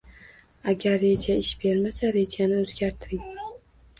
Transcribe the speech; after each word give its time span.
Agar 0.71 0.95
reja 1.07 1.35
ish 1.41 1.51
bermasa, 1.65 2.11
rejani 2.17 2.57
o’zgartiring. 2.63 3.29